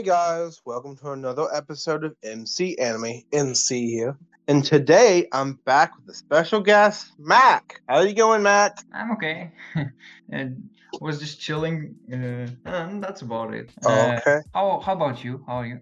[0.00, 3.20] Hey guys, welcome to another episode of MC Anime.
[3.34, 4.16] NC here.
[4.48, 7.82] And today I'm back with a special guest, Mac.
[7.86, 8.78] How are you going, Mac?
[8.94, 9.52] I'm okay.
[10.30, 10.70] and
[11.02, 11.94] was just chilling.
[12.10, 13.68] Uh, and that's about it.
[13.84, 14.38] Oh, Uh, okay.
[14.54, 15.44] how how about you?
[15.46, 15.80] How are you?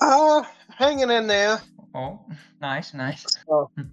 [0.00, 1.60] Uh, hanging in there.
[1.94, 2.20] Oh,
[2.60, 3.26] nice, nice.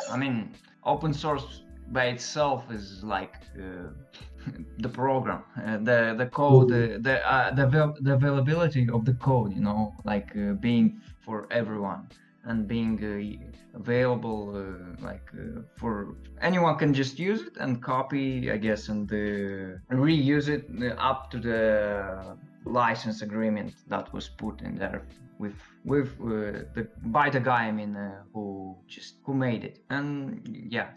[0.09, 0.53] I mean,
[0.83, 3.89] open source by itself is like uh,
[4.79, 9.13] the program, uh, the the code, uh, the uh, the, avail- the availability of the
[9.13, 9.53] code.
[9.53, 12.07] You know, like uh, being for everyone
[12.45, 18.51] and being uh, available, uh, like uh, for anyone can just use it and copy,
[18.51, 24.61] I guess, and uh, reuse it uh, up to the license agreement that was put
[24.61, 25.03] in there
[25.39, 27.97] with with uh, the by the guy I mean
[28.33, 29.79] who just who made it.
[29.89, 30.89] And yeah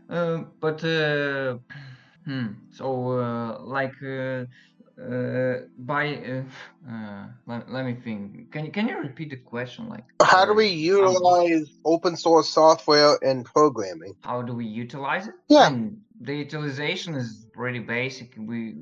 [0.61, 0.81] but
[2.27, 2.91] hmm, so
[3.65, 3.95] like
[5.01, 6.43] uh, by uh,
[6.91, 10.53] uh, let, let me think can you can you repeat the question like How do
[10.53, 14.15] uh, we utilize open source software in programming?
[14.23, 15.67] how do we utilize it Yeah.
[15.69, 18.75] and the utilization is pretty basic we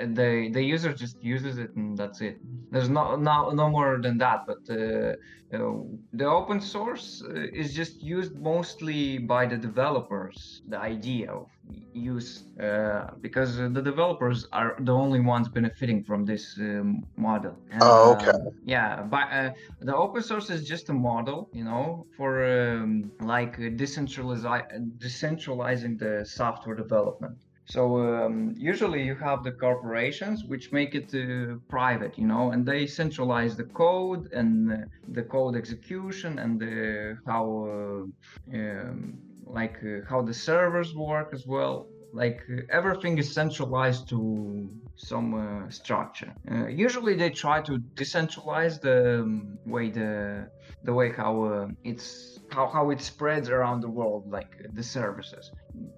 [0.00, 2.36] the the user just uses it and that's it.
[2.70, 5.14] There's no no, no more than that but uh,
[5.54, 5.72] uh,
[6.12, 11.46] the open source uh, is just used mostly by the developers the idea of
[11.92, 17.56] use uh, because uh, the developers are the only ones benefiting from this um, model.
[17.80, 18.32] Oh, okay.
[18.32, 23.12] Uh, yeah but uh, the open source is just a model you know for um,
[23.20, 24.66] like uh, decentralizi-
[24.98, 31.56] decentralizing the software development so um, usually you have the corporations which make it uh,
[31.68, 34.76] private you know and they centralize the code and uh,
[35.08, 41.46] the code execution and the how uh, um, like uh, how the servers work as
[41.46, 41.86] well.
[42.12, 46.32] Like uh, everything is centralized to some uh, structure.
[46.68, 50.48] Usually they try to decentralize the um, way the
[50.84, 55.50] the way how it's how, how it spreads around the world like the services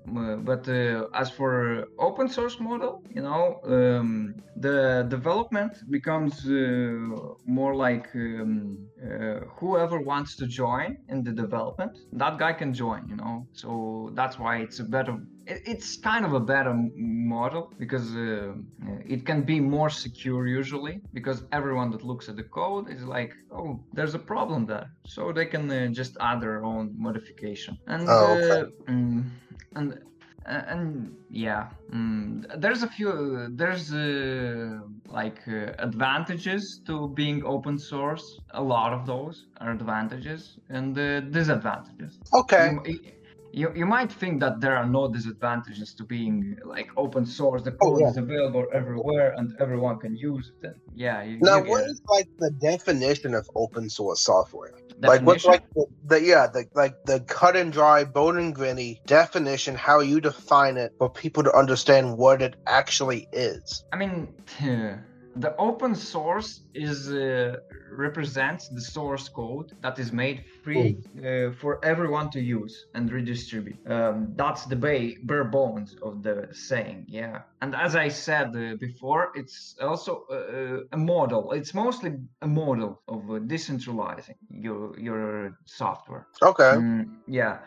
[0.06, 6.58] but uh, as for open source model you know um, the development becomes uh,
[7.44, 13.06] more like um, uh, whoever wants to join in the development that guy can join
[13.08, 13.46] you know?
[13.52, 15.16] So that's why it's a better
[15.46, 18.52] it's kind of a better model because uh,
[19.04, 23.32] it can be more secure usually because everyone that looks at the code is like
[23.52, 28.20] oh there's a problem there so they can uh, just add their own modification and
[28.20, 28.60] Oh, okay.
[28.60, 29.24] uh, mm,
[29.74, 29.94] and
[30.46, 37.78] uh, and yeah mm, there's a few there's uh, like uh, advantages to being open
[37.78, 38.24] source
[38.54, 42.72] a lot of those are advantages and uh, disadvantages Okay.
[42.84, 42.84] you,
[43.56, 47.74] you, you might think that there are no disadvantages to being like open source the
[47.80, 48.10] Oh, code yeah.
[48.10, 52.00] is available everywhere and everyone can use it and yeah you, Now, you what is
[52.10, 54.74] like the definition of open source software?
[55.00, 59.00] Like, what's like the, the yeah, the like the cut and dry, bone and gritty
[59.06, 59.74] definition?
[59.74, 63.84] How you define it for people to understand what it actually is?
[63.92, 64.28] I mean,
[65.36, 67.56] the open source is uh,
[67.90, 73.78] represents the source code that is made free uh, for everyone to use and redistribute.
[73.90, 77.42] Um, that's the ba- bare bones of the saying, yeah.
[77.60, 81.52] And as I said uh, before, it's also uh, a model.
[81.52, 82.12] It's mostly
[82.42, 86.26] a model of uh, decentralizing your your software.
[86.42, 86.72] Okay.
[86.76, 87.58] Mm, yeah.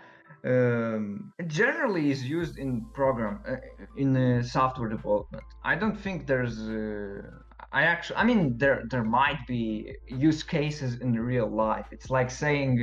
[0.44, 3.56] um, it generally is used in program uh,
[3.98, 5.44] in uh, software development.
[5.64, 6.60] I don't think there's.
[6.60, 7.22] Uh,
[7.72, 11.88] I actually, I mean, there there might be use cases in real life.
[11.92, 12.80] It's like saying,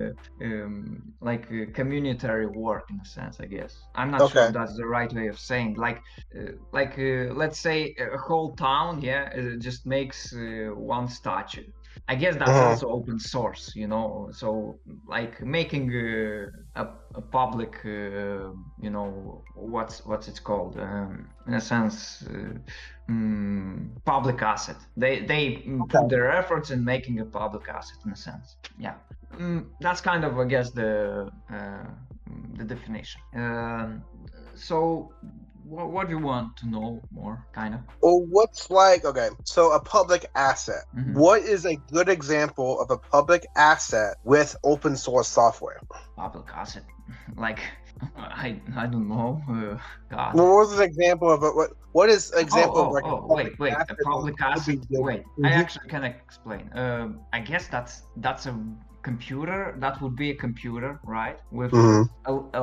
[0.00, 3.40] uh, um, like uh, communitary work in a sense.
[3.40, 4.48] I guess I'm not sure Okay.
[4.48, 5.76] if that's the right way of saying.
[5.76, 6.00] Like,
[6.38, 11.66] uh, like uh, let's say a whole town, yeah, uh, just makes uh, one statue.
[12.08, 12.60] I guess that's Uh-huh.
[12.60, 14.28] also open source, you know.
[14.32, 20.76] So like making uh, a, a public, uh, you know, what's what's it called?
[20.78, 22.54] Um, in a sense, uh,
[23.10, 24.76] mm, public asset.
[24.96, 28.56] They they mm, put their efforts in making a public asset in a sense.
[28.78, 28.94] Yeah,
[29.34, 31.84] mm, that's kind of I guess the uh,
[32.56, 33.20] the definition.
[33.34, 34.04] Um,
[34.54, 35.14] so.
[35.72, 37.80] What, what do you want to know more, kind of?
[38.02, 39.30] Well, what's like okay?
[39.44, 40.84] So a public asset.
[40.94, 41.14] Mhm.
[41.14, 45.80] What is a good example of a public asset with open source software?
[46.16, 46.84] public asset
[47.36, 47.60] like
[48.16, 49.76] i i don't know uh,
[50.10, 51.54] god Well, what was an example of it?
[51.54, 54.36] What What is example oh, of like oh, a oh, public wait wait a public
[54.40, 55.60] asset wait i Mhm.
[55.62, 57.94] actually can explain um i guess that's
[58.26, 58.54] that's a
[59.02, 62.08] computer that would be a computer right with Mhm.
[62.26, 62.32] a,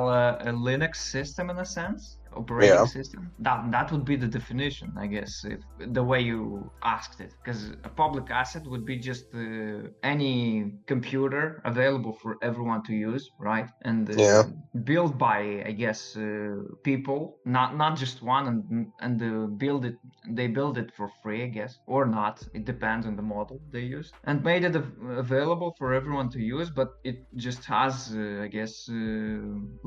[0.50, 2.86] a linux system in a sense operating Yeah.
[2.86, 3.32] system?
[3.38, 5.60] That that would be the definition i guess if,
[5.96, 7.32] the way you asked it.
[7.42, 13.24] Because a public asset would be just uh, any computer available for everyone to use
[13.38, 13.68] right?
[13.82, 14.44] And uh, Yeah.
[14.84, 18.60] built by i guess uh, people not not just one and
[19.00, 19.96] and uh, build it
[20.38, 22.36] they build it for free i guess or not.
[22.54, 24.10] It depends on the model they use.
[24.24, 24.92] And made it av-
[25.26, 27.16] available for everyone to use but it
[27.46, 29.38] just has uh, i guess uh,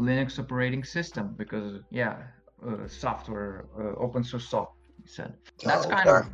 [0.07, 2.15] linux operating system because yeah
[2.67, 5.33] uh, software uh, open source software you said
[5.63, 6.19] that's Oh, kind okay.
[6.19, 6.25] of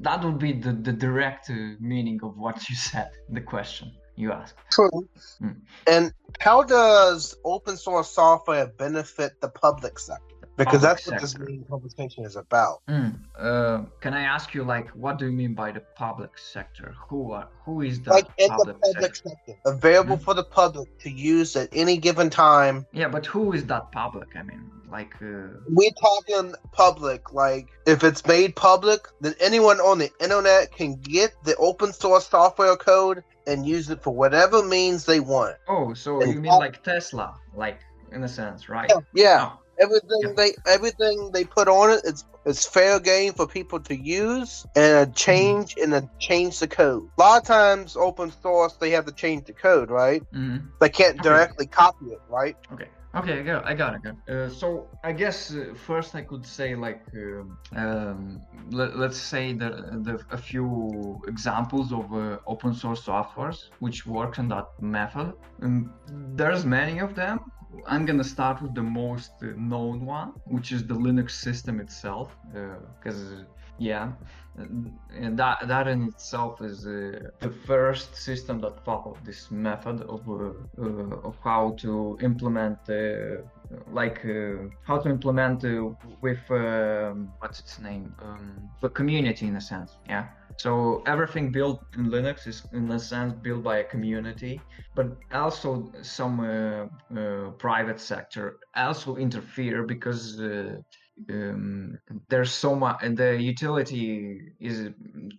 [0.00, 4.32] that would be the, the direct uh, meaning of what you said the question you
[4.32, 4.90] asked True.
[5.42, 5.56] Mm.
[5.86, 10.29] And how does open source software benefit the public sector?
[10.56, 11.56] Because Public that's what this sector.
[11.70, 12.82] conversation is about.
[12.88, 16.94] Mm, uh, can I ask you, like, what do you mean by the public sector?
[17.08, 19.30] Who are who is the Like in the public, public sector?
[19.46, 20.22] sector, available Mhm.
[20.22, 22.84] for the public to use at any given time.
[22.92, 24.28] Yeah, but who is that public?
[24.36, 29.98] I mean, like, uh, We're talking public, like if it's made public, then anyone on
[29.98, 35.06] the internet can get the open source software code and use it for whatever means
[35.06, 35.56] they want.
[35.68, 37.78] oh, so And you mean pub- like Tesla, like
[38.12, 38.90] in a sense, right?
[39.14, 39.52] Yeah.
[39.52, 40.34] Oh, Everything Yeah.
[40.36, 45.08] they everything they put on it, it's it's fair game for people to use and
[45.08, 47.04] a change and a change the code.
[47.18, 50.22] A lot of times open source they have to change the code, right?
[50.32, 50.72] mhm.
[50.80, 51.22] They can't Okay.
[51.22, 52.56] directly copy it, right?
[52.72, 52.88] Okay.
[53.14, 54.02] Okay, I got, I got it.
[54.28, 58.40] Uh, so I guess uh, first I could say like um, um,
[58.70, 59.72] let, let's say that
[60.04, 65.32] the, a few examples of uh, open source softwares which works on that method.
[65.62, 65.92] Um,
[66.36, 67.38] there's many of them.
[67.86, 72.36] I'm gonna start with the most uh, known one, which is the Linux system itself,
[72.98, 73.44] because
[73.78, 74.12] yeah,
[74.56, 80.28] and that that in itself is uh, the first system that followed this method of
[80.28, 83.42] uh, uh, of how to implement uh,
[83.92, 85.62] like uh, how to implement
[86.20, 88.14] with um, what's its name?
[88.22, 90.26] Um, the community in a sense yeah.
[90.56, 94.60] So everything built in linux is in a sense built by a community
[94.94, 96.90] but also some
[97.58, 100.36] private sector also interfere because
[101.28, 104.90] um, there's so much and the utility is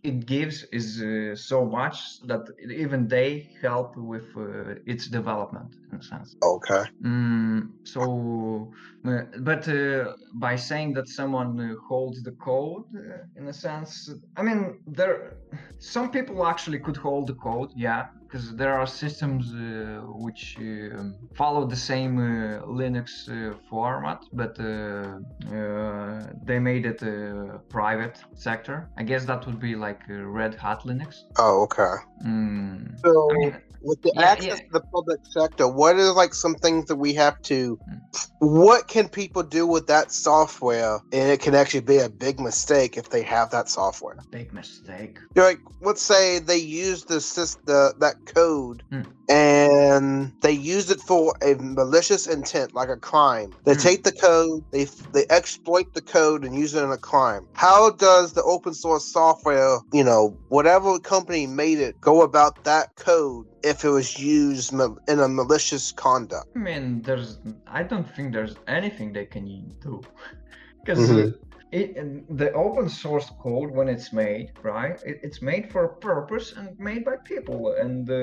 [0.04, 6.00] it gives is uh, so much that even they help with uh, its development in
[6.00, 6.86] a sense Okay.
[7.04, 8.72] Mm, so,
[9.08, 14.10] uh, but uh, by saying that someone uh, holds the code, uh, in a sense,
[14.38, 15.38] I mean, there,
[15.80, 21.16] some people actually could hold the code, yeah, because there are systems uh, which um
[21.36, 24.66] follow the same uh, Linux uh, format, but uh,
[25.54, 28.90] uh, they made it a private sector.
[28.98, 31.24] I guess that would be like uh, Red Hat Linux.
[31.38, 31.96] Oh, okay.
[32.26, 34.66] Mm, So I mean, with the yeah, access yeah.
[34.68, 38.00] to the public sector, what is like some things that we have to Mm.
[38.40, 42.98] what can people do with that software and it can actually be a big mistake
[42.98, 44.18] if they have that software.
[44.32, 45.18] big mistake.
[45.36, 49.02] You're like let's say they use the system that code Hmm.
[49.30, 53.54] and they use it for a malicious intent like a crime.
[53.66, 53.80] They Hmm.
[53.80, 57.48] take the code, they they exploit the code and use it in a crime.
[57.54, 62.96] How does the open source software, you know, whatever company made it, go about that
[62.96, 66.48] code if it was used in a malicious conduct?
[66.56, 67.38] I mean, there's.
[67.68, 69.46] I don't think there's anything they can
[69.82, 70.02] do,
[70.84, 71.34] because Mhm.
[71.72, 76.54] It, the open source code when it's made right it, it's made for a purpose
[76.58, 78.14] and made by people and uh,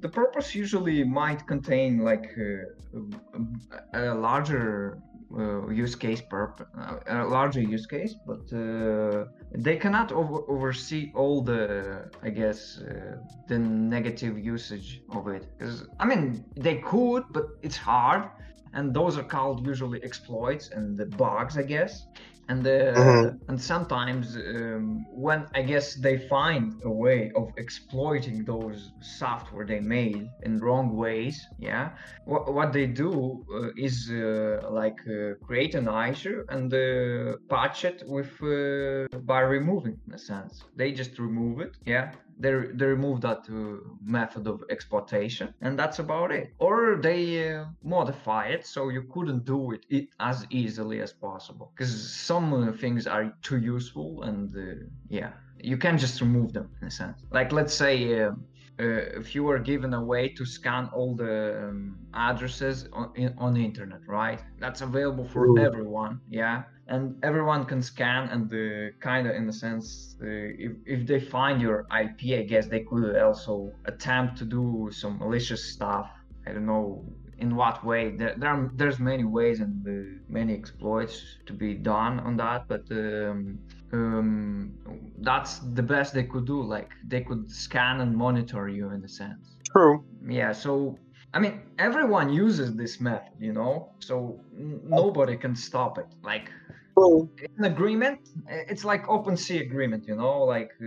[0.00, 3.00] the purpose usually might contain like uh,
[3.92, 4.98] a larger
[5.38, 11.12] uh, use case purpose uh, a larger use case but uh, they cannot over- oversee
[11.14, 17.24] all the i guess uh, the negative usage of it because i mean they could
[17.30, 18.24] but it's hard
[18.72, 22.06] and those are called usually exploits and the bugs i guess
[22.50, 23.48] and uh, mm-hmm.
[23.48, 29.80] and sometimes um, when I guess they find a way of exploiting those software they
[29.80, 31.90] made in wrong ways, yeah,
[32.24, 33.12] what, what they do
[33.54, 39.40] uh, is uh, like uh, create an issue and uh, patch it with uh, by
[39.40, 40.64] removing in a sense.
[40.76, 45.98] They just remove it, yeah, they they remove that uh, method of exploitation and that's
[45.98, 46.54] about it.
[46.58, 51.72] Or they uh, modify it so you couldn't do it, it as easily as possible
[51.74, 55.32] because some uh, things are too useful and uh, yeah
[55.62, 57.18] you can just remove them in a sense.
[57.30, 58.30] Like let's say
[58.80, 63.34] uh, if you were given a way to scan all the um, addresses on, in,
[63.38, 64.40] on the internet right?
[64.58, 65.58] That's available for Ooh.
[65.58, 66.62] everyone yeah?
[66.86, 71.20] And everyone can scan and uh, kind of in a sense uh, if, if they
[71.20, 76.10] find your ip i guess they could also attempt to do some malicious stuff.
[76.46, 77.04] I don't know
[77.38, 78.16] in what way.
[78.16, 82.66] There, there are, there's many ways and uh, many exploits to be done on that
[82.68, 83.58] but um,
[83.92, 84.72] um,
[85.18, 89.08] that's the best they could do like they could scan and monitor you in a
[89.08, 89.56] sense.
[89.72, 90.04] True.
[90.26, 90.98] Yeah so
[91.32, 96.06] I mean, everyone uses this method, you know, so n- nobody can stop it.
[96.24, 96.50] Like,
[97.58, 98.20] an agreement?
[98.72, 100.86] It's like open sea agreement you know like uh,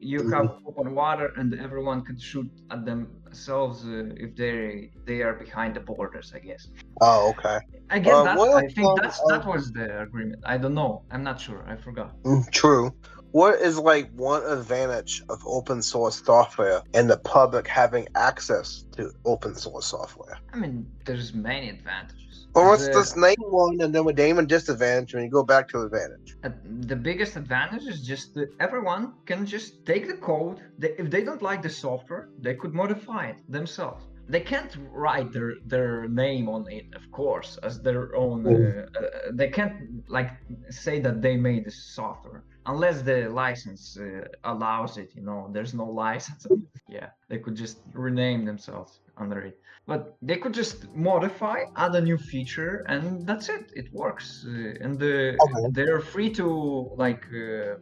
[0.00, 0.32] you mm-hmm.
[0.32, 5.70] have open water and everyone can shoot at themselves uh, if they they are behind
[5.76, 6.62] the borders i guess.
[7.00, 7.58] Oh okay.
[7.90, 10.40] I guess uh, that i think that's that was the agreement.
[10.54, 10.92] I don't know.
[11.10, 11.60] I'm not sure.
[11.72, 12.10] I forgot.
[12.22, 12.86] Mm, true.
[13.32, 19.10] What is like one advantage of open source software and the public having access to
[19.24, 20.38] open source software?
[20.52, 25.14] I mean there's many advantages well, let's just name one and then with Damon disadvantage
[25.14, 26.36] when you go back to advantage.
[26.44, 26.50] Uh,
[26.88, 30.60] the biggest advantage is just that everyone can just take the code.
[30.78, 34.04] They, if they don't like the software, they could modify it themselves.
[34.28, 38.46] They can't write their, their name on it, of course, as their own.
[38.46, 40.30] Uh, uh, they can't like
[40.70, 45.12] say that they made the software unless the license uh, allows it.
[45.14, 46.46] You know, there's no license.
[46.88, 52.00] yeah, they could just rename themselves under it but they could just modify add a
[52.00, 55.68] new feature and that's it it works uh, and the, okay.
[55.72, 57.74] they're free to like uh,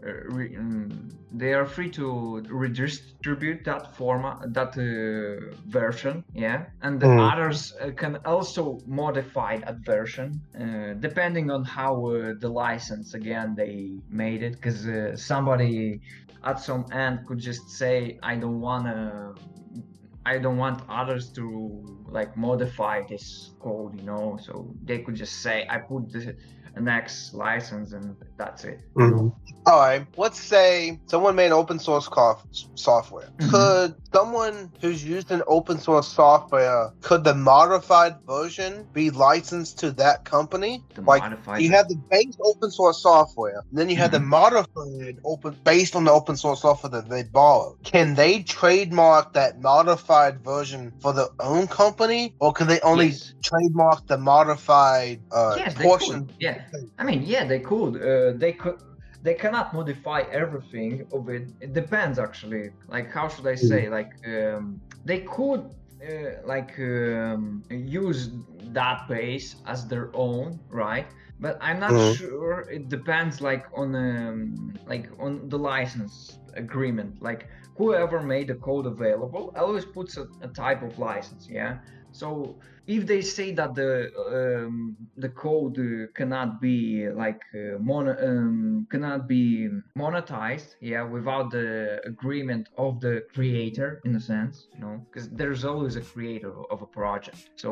[0.00, 7.06] re, um, they are free to redistribute that format that uh, version yeah and the
[7.06, 7.32] mm.
[7.32, 13.54] others uh, can also modify that version uh, depending on how uh, the license again
[13.56, 16.00] they made it because uh, somebody
[16.44, 19.34] at some end could just say i don't want to
[20.28, 21.42] I don't want others to
[22.06, 24.38] like modify this code, you know.
[24.42, 26.36] So they could just say, I put the
[26.78, 28.80] next license and that's it.
[28.94, 29.28] Mm-hmm.
[29.66, 30.06] All right.
[30.16, 32.08] Let's say someone made open source
[32.74, 33.28] software.
[33.38, 33.50] Mm-hmm.
[33.50, 39.90] Could someone who's used an open source software, could the modified version be licensed to
[39.92, 40.82] that company?
[40.94, 44.22] The like modified you have the base open source software, then you have mm-hmm.
[44.22, 47.82] the modified open based on the open source software that they borrowed.
[47.82, 53.34] Can they trademark that modified version for their own company, or can they only yes.
[53.42, 56.30] trademark the modified uh, yes, portion?
[56.38, 56.62] Yeah,
[56.98, 57.96] I mean, yeah, they could.
[57.96, 58.82] Uh, they could
[59.22, 61.50] they cannot modify everything of it.
[61.60, 62.70] It depends actually.
[62.88, 63.86] Like how should I say?
[63.86, 63.90] Mm.
[63.90, 68.30] Like um, they could uh, like um, use
[68.72, 71.06] that base as their own, right?
[71.40, 72.14] But I'm not mm-hmm.
[72.14, 72.60] sure.
[72.70, 77.22] It depends like on um, like on the license agreement.
[77.22, 81.48] Like whoever made the code available always puts a, a type of license.
[81.48, 81.78] Yeah.
[82.12, 82.56] So
[82.88, 88.86] if they say that the um, the code uh, cannot be like uh, mon- um,
[88.90, 94.96] cannot be monetized yeah without the agreement of the creator in a sense you know
[95.10, 97.50] because there's always a creator of a project.
[97.56, 97.70] So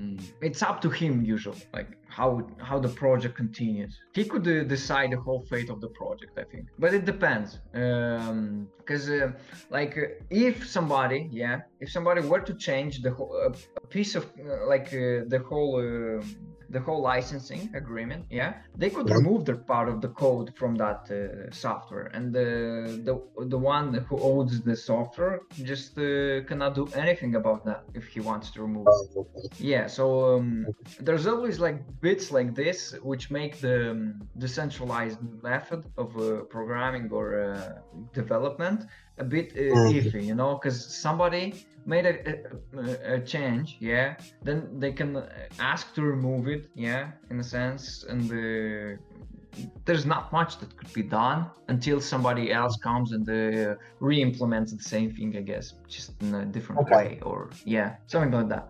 [0.00, 3.94] mm, it's up to him usually like how how the project continues.
[4.14, 6.64] He could uh, decide the whole fate of the project i think.
[6.78, 9.28] But it depends because um, uh,
[9.70, 13.32] like uh, if somebody yeah if somebody were to change the whole
[13.76, 14.29] a piece of uh,
[14.66, 16.22] like uh, the whole uh,
[16.70, 21.00] the whole licensing agreement, yeah, they could remove their part of the code from that
[21.10, 22.48] uh, software, and the
[23.08, 23.14] the
[23.46, 28.20] the one who owns the software just uh, cannot do anything about that if he
[28.20, 28.90] wants to remove.
[28.94, 29.00] it.
[29.04, 29.50] Oh.
[29.58, 35.84] Yeah, so um, there's always like bits like this which make the um, decentralized method
[35.96, 37.72] of uh, programming or uh,
[38.12, 38.84] development
[39.18, 39.98] a bit uh, Mhm.
[39.98, 42.14] iffy, you know, because somebody made a,
[42.78, 45.22] a, a change, yeah, then they can
[45.58, 48.96] ask to remove it, yeah, in a sense, and uh,
[49.84, 54.82] there's not much that could be done until somebody else comes and uh, re-implements the
[54.82, 56.94] same thing, I guess, just in a different Okay.
[56.94, 58.68] way, or yeah, something like that.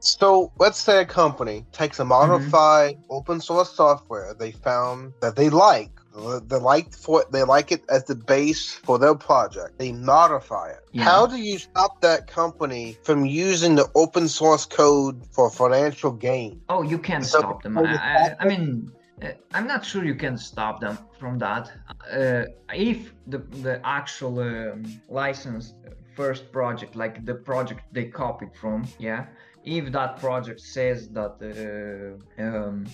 [0.00, 5.50] So let's say a company takes a modified open source software they found that they
[5.50, 5.90] like.
[6.16, 9.78] They like for they like it as the base for their project.
[9.78, 10.80] They modify it.
[10.92, 11.04] Yeah.
[11.04, 16.62] How do you stop that company from using the open source code for financial gain?
[16.68, 17.76] Oh, you can't So- stop them.
[17.78, 18.90] I, I, I mean,
[19.22, 21.70] uh, I'm not sure you can stop them from that.
[22.10, 22.44] Uh,
[22.74, 25.74] if the the actual um, license
[26.14, 29.26] first project, like the project they copied from, yeah,
[29.64, 32.86] if that project says that uh, um,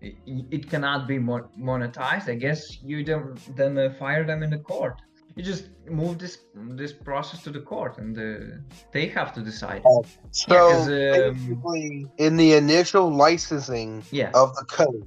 [0.00, 0.14] it,
[0.50, 5.00] it cannot be monetized, I guess you then then uh, fire them in the court.
[5.34, 8.56] You just move this this process to the court, and uh,
[8.92, 9.82] they have to decide.
[10.30, 11.62] So 'cause, um,
[12.18, 15.06] in the initial licensing Yeah, of the code,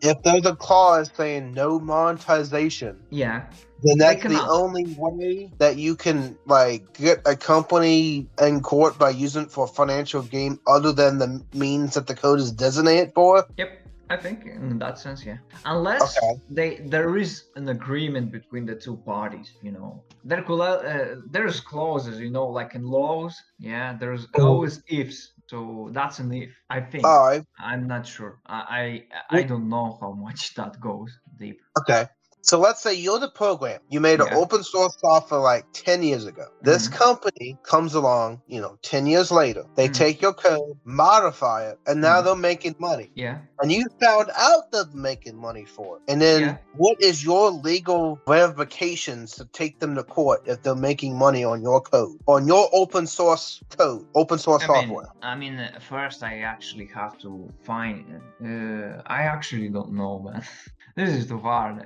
[0.00, 3.42] if there's a clause saying no monetization, yeah.
[3.82, 9.10] then that's the only way that you can like get a company in court by
[9.10, 13.44] using it for financial gain other than the means that the code is designated for.
[13.56, 13.81] Yep,
[14.12, 15.38] I think in that sense, yeah.
[15.64, 16.34] Unless Okay.
[16.58, 19.90] they there is an agreement between the two parties, you know.
[20.30, 23.34] There could uh, there's clauses, you know, like in laws.
[23.70, 25.18] Yeah, there's always ifs.
[25.50, 25.58] So
[25.96, 26.50] that's an if.
[26.76, 27.04] I think.
[27.06, 27.44] All right.
[27.70, 28.32] I'm not sure.
[28.46, 31.10] I, I I don't know how much that goes
[31.42, 31.58] deep.
[31.80, 32.02] Okay.
[32.42, 33.80] So let's say you're the program.
[33.88, 36.44] You made an open source software like 10 years ago.
[36.62, 36.92] This Mhm.
[36.92, 39.64] company comes along, you know, 10 years later.
[39.76, 39.94] They Mhm.
[39.94, 42.24] take your code, modify it, and now Mhm.
[42.24, 43.10] they're making money.
[43.14, 43.38] Yeah.
[43.60, 46.02] And you found out they're making money for it.
[46.08, 46.56] And then Yeah.
[46.74, 51.62] what is your legal ramifications to take them to court if they're making money on
[51.62, 55.06] your code, on your open source code, open source I mean, software?
[55.22, 58.20] I mean, first I actually have to find.
[58.44, 60.42] Uh, I actually don't know, man.
[60.96, 61.84] this is too hard.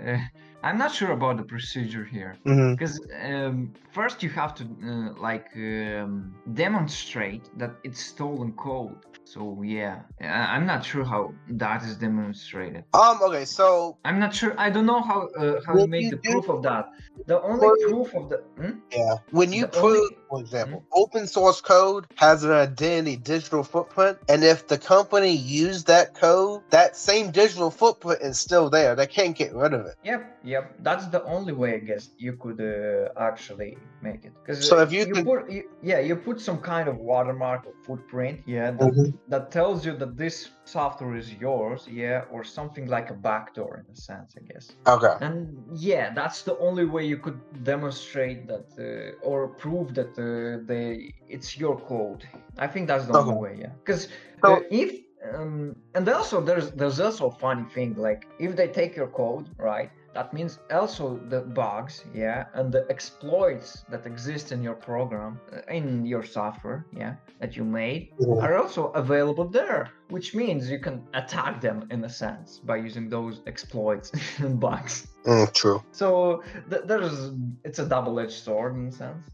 [0.66, 2.32] I'm not sure about the procedure here.
[2.72, 2.94] because
[3.30, 8.98] um, first you have to uh, like um, demonstrate that it's stolen code
[9.32, 11.22] so yeah i'm not sure how
[11.64, 13.18] that is demonstrated Um.
[13.26, 13.44] Okay.
[13.44, 16.30] So i'm not sure i don't know how uh, how you make you the do-
[16.32, 16.84] proof of that
[17.26, 18.74] the only proof of the hmm?
[18.92, 23.62] yeah, when you The only- prove, for example, open source code has an identity digital
[23.72, 25.32] footprint, and if the company
[25.64, 28.94] used that code, that same digital footprint is still there.
[28.94, 29.94] They can't get rid of it.
[30.10, 33.72] yep yep that's the only way i guess you could uh, actually
[34.08, 36.96] make it because So if you could- put you, yeah you put some kind of
[37.12, 38.92] watermark or footprint yeah that
[39.28, 43.92] that tells you that this software is yours, yeah, or something like a backdoor in
[43.92, 44.72] a sense, I guess.
[44.86, 45.14] Okay.
[45.20, 50.64] And yeah, that's the only way you could demonstrate that uh, or prove that uh,
[50.66, 52.24] they it's your code.
[52.58, 53.72] I think that's the only way, yeah.
[53.84, 54.08] Because
[54.44, 54.90] So- if
[55.34, 59.48] um, and also there's there's also a funny thing like if they take your code,
[59.58, 59.90] right?
[60.16, 65.60] That means also the bugs, yeah, and the exploits that exist in your program, uh,
[65.70, 68.42] in your software, yeah, that you made, Mhm.
[68.42, 73.10] are also available there, which means you can attack them in a sense by using
[73.10, 74.10] those exploits
[74.44, 75.06] and bugs.
[75.26, 75.82] Mm, true.
[75.92, 77.32] So th- there's
[77.64, 79.24] it's a double-edged sword in a sense.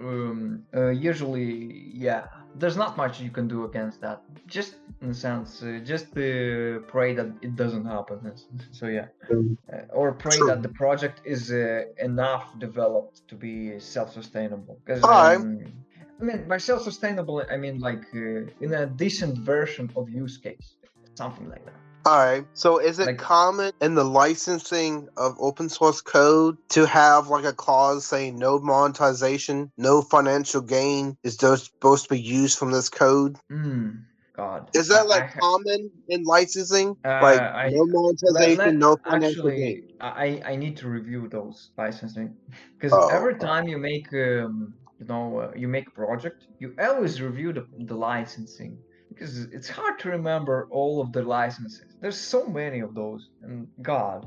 [0.00, 2.22] Um, uh, usually, yeah,
[2.60, 4.18] there's not much you can do against that.
[4.46, 8.18] Just in a sense, uh, just uh, pray that it doesn't happen.
[8.72, 9.56] So yeah, Mm.
[9.72, 10.48] uh, or pray True.
[10.48, 14.78] that the project is uh, enough developed to be self-sustainable.
[14.84, 15.38] Because Alright.
[16.20, 20.76] I mean, by self-sustainable, I mean like uh, in a decent version of use case,
[21.14, 21.80] something like that.
[22.06, 22.44] All right.
[22.54, 27.44] So is it Like- common in the licensing of open source code to have like
[27.44, 32.88] a clause saying no monetization, no financial gain is supposed to be used from this
[32.88, 33.36] code?
[33.50, 33.90] Hmm.
[34.34, 34.70] God.
[34.74, 36.96] Is that like I common in licensing?
[37.04, 39.60] Uh, like I- no monetization, Let- let- no financial gain.
[39.60, 42.34] actually, I I need to review those licensing
[42.78, 43.08] because Oh.
[43.08, 47.52] every time you make um, you know uh, you make a project, you always review
[47.52, 48.78] the, the licensing
[49.10, 51.84] because it's hard to remember all of the licenses.
[52.00, 54.26] There's so many of those, and God.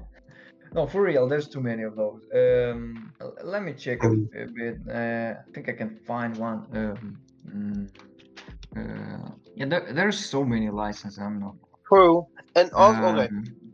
[0.74, 2.22] No, for real, there's too many of those.
[2.34, 4.78] Um, let me check a, Um, a bit.
[4.90, 6.60] Uh, I think I can find one.
[6.74, 7.18] Um,
[7.48, 7.90] mm,
[8.76, 11.20] uh, yeah, there, there's so many licenses.
[11.20, 11.56] I'm not.
[11.88, 12.28] True.
[12.56, 13.30] And also, okay.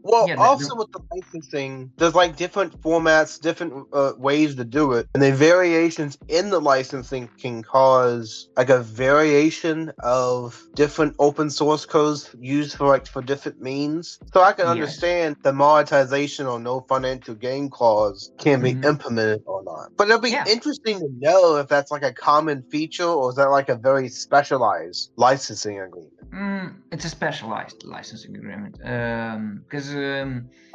[0.09, 4.93] Well, yeah, also with the licensing, there's like different formats, different uh, ways to do
[4.93, 11.51] it, and the variations in the licensing can cause like a variation of different open
[11.51, 14.19] source codes used for like for different means.
[14.33, 14.71] So I can Yes.
[14.71, 18.85] understand the monetization or no financial gain clause can be Mhm.
[18.85, 19.91] implemented or not.
[19.95, 20.45] But it'll be Yeah.
[20.47, 24.09] interesting to know if that's like a common feature or is that like a very
[24.09, 26.13] specialized licensing agreement.
[26.33, 29.98] Mm, it's a specialized licensing agreement because um,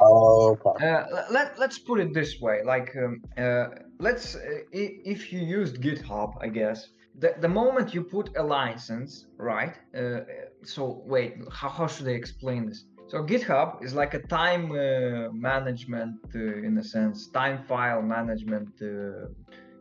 [0.01, 0.85] Oh, okay.
[0.85, 3.67] uh, let, let's put it this way like um, uh,
[3.99, 4.39] let's uh,
[4.71, 10.19] if you used github i guess the, the moment you put a license right uh,
[10.63, 12.83] so wait how, how should i explain this?
[13.07, 18.69] So github is like a time uh, management uh, in a sense time file management
[18.81, 19.27] uh,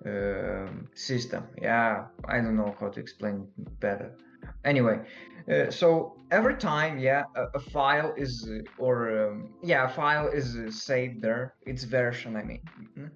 [0.06, 1.42] um system.
[1.60, 3.36] Yeah i don't know how to explain
[3.80, 4.08] better
[4.64, 4.98] anyway
[5.52, 10.28] uh, so every time yeah a, a file is uh, or um, yeah a file
[10.28, 12.60] is uh, saved there its version i mean
[12.96, 13.10] mhm,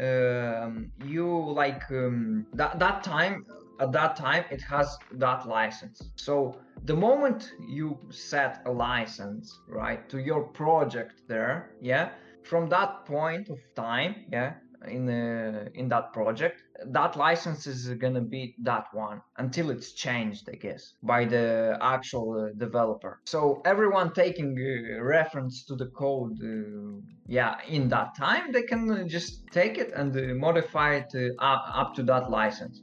[0.00, 3.44] um, you like um, that that time
[3.80, 6.10] at that time it has that license.
[6.16, 12.10] So the moment you set a license right to your project there yeah
[12.42, 14.54] from that point of time yeah
[14.86, 20.48] in uh, in that project that license is gonna be that one until it's changed
[20.52, 23.20] i guess by the actual uh, developer.
[23.24, 29.08] So everyone taking uh, reference to the code uh, yeah in that time they can
[29.08, 32.80] just take it and modify it up, to that license.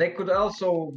[0.00, 0.92] They could also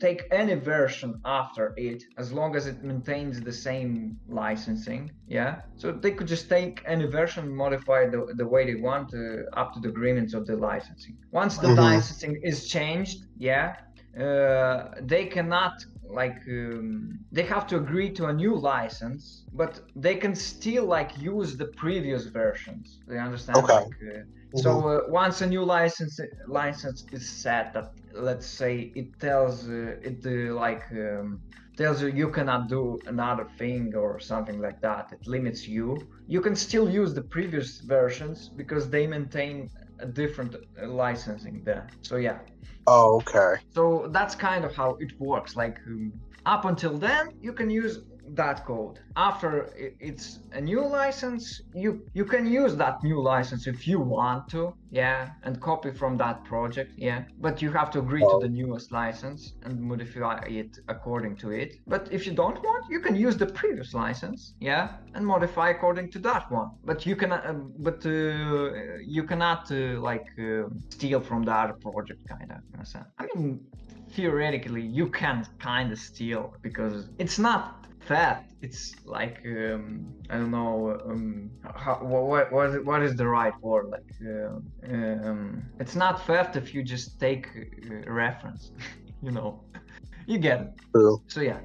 [0.00, 5.60] take any version after it as long as it maintains the same licensing yeah?
[5.76, 9.74] So they could just take any version modify the, the way they want uh, up
[9.74, 11.18] to the agreements of the licensing.
[11.30, 11.76] Once the Mhm.
[11.76, 13.74] licensing is changed yeah.
[14.18, 15.72] Uh, they cannot
[16.08, 21.16] like um, they have to agree to a new license but they can still like
[21.18, 23.00] use the previous versions.
[23.06, 23.64] They understand?
[23.64, 23.80] Okay.
[23.80, 24.22] like, uh,
[24.54, 29.94] so uh, once a new license license is set that let's say it tells uh,
[30.02, 31.40] it uh, like um,
[31.76, 35.06] tells you you cannot do another thing or something like that.
[35.12, 36.08] It limits you.
[36.26, 39.68] You can still use the previous versions because they maintain
[40.00, 42.38] a different uh, licensing there so yeah
[42.90, 43.60] Oh, okay.
[43.74, 45.56] so that's kind of how it works.
[45.56, 46.10] Like um,
[46.46, 48.00] up until then, you can use
[48.34, 49.00] that code.
[49.16, 54.48] After it's a new license, you you can use that new license if you want
[54.50, 57.24] to, yeah, and copy from that project, yeah.
[57.40, 61.74] But you have to agree to the newest license and modify it according to it.
[61.86, 66.10] But if you don't want, you can use the previous license, yeah, and modify according
[66.12, 66.70] to that one.
[66.84, 71.74] But you cannot, uh, but uh, you cannot uh, like uh, steal from the other
[71.74, 72.58] project, kind of.
[72.74, 73.06] In a sense.
[73.18, 73.60] I mean,
[74.10, 78.46] theoretically, you can kind of steal because it's not theft.
[78.62, 83.52] It's like um, I don't know um, how, what what is, what is the right
[83.62, 83.86] word?
[83.90, 84.92] Like uh,
[85.28, 88.72] um, it's not theft if you just take uh, a reference.
[89.22, 89.60] you know,
[90.26, 90.70] you get it.
[90.92, 91.22] True.
[91.28, 91.60] So yeah,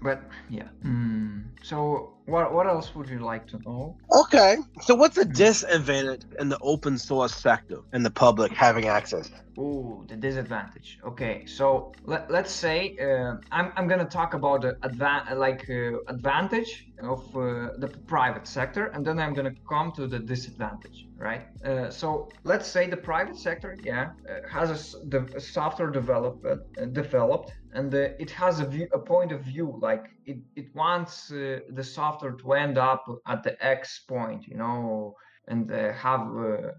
[0.00, 0.68] but yeah.
[0.84, 3.96] Mm, so what what else would you like to know?
[4.12, 4.56] Okay.
[4.82, 9.30] So, what's the disadvantage in the open source sector and the public having access?
[9.58, 10.98] Ooh, the disadvantage.
[11.04, 15.98] Okay, so let, let's say uh, I'm, I'm gonna talk about the adva- like uh,
[16.08, 21.42] advantage of uh, the private sector, and then I'm gonna come to the disadvantage, right?
[21.64, 26.44] Uh, so let's say the private sector, yeah, uh, has a, the a software developed,
[26.44, 26.56] uh,
[26.92, 31.30] developed, and uh, it has a view, a point of view, like it, it wants
[31.30, 32.94] uh, the software to end up
[33.26, 35.14] at the X point, you know,
[35.46, 36.70] and uh, have uh,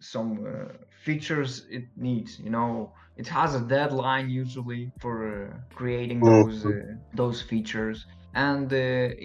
[0.00, 0.72] some uh,
[1.04, 6.24] features it needs you know it has a deadline usually for uh, creating Mhm.
[6.24, 6.70] those uh,
[7.12, 8.76] those features and uh,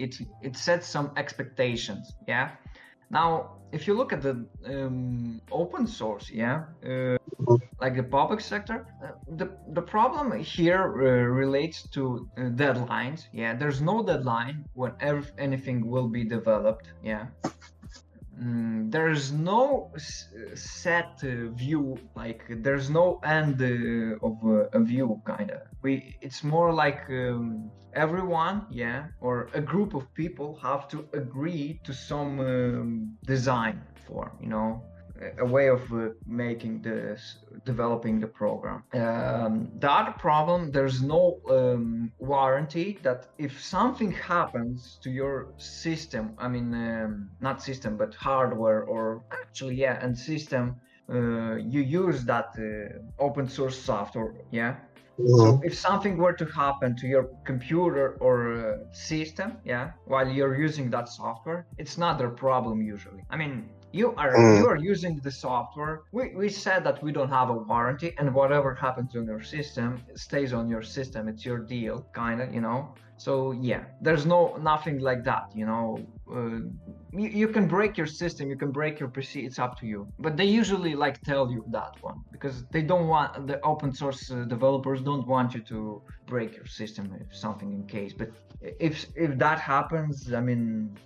[0.04, 2.50] it it sets some expectations yeah
[3.10, 7.16] now if you look at the um, open source yeah uh,
[7.80, 11.06] like the public sector uh, the the problem here uh,
[11.42, 13.26] relates to uh, deadlines.
[13.32, 16.92] Yeah there's no deadline when ev- anything will be developed.
[17.02, 17.26] Yeah.
[18.42, 24.36] Mm, there's no s- set uh, view like there's no end uh, of
[24.74, 30.04] a view kind of we it's more like um, everyone yeah or a group of
[30.14, 34.82] people have to agree to some um, design for you know
[35.20, 37.20] a- a way of uh, making this
[37.64, 38.84] developing the program.
[38.94, 46.34] Um, the other problem there's no um, warranty that if something happens to your system
[46.38, 50.76] i mean um, not system but hardware or actually yeah and system
[51.10, 54.76] uh, you use that uh, open source software yeah
[55.24, 60.56] So if something were to happen to your computer or uh, system, yeah, while you're
[60.56, 63.22] using that software, it's not their problem usually.
[63.30, 64.58] I mean, you are Mm.
[64.58, 65.94] you are using the software.
[66.12, 69.90] We, we said that we don't have a warranty, and whatever happens on your system
[70.26, 71.28] stays on your system.
[71.28, 72.78] It's your deal, kind of, you know.
[73.16, 74.40] So yeah, there's no
[74.72, 75.86] nothing like that, you know.
[76.36, 76.60] Uh,
[77.12, 79.44] you, you can break your system, you can break your PC.
[79.44, 80.06] It's up to you.
[80.18, 84.30] But they usually like tell you that one because they don't want the open source
[84.30, 88.12] uh, developers don't want you to break your system if something in case.
[88.18, 88.30] But
[88.60, 90.96] if if that happens, I mean,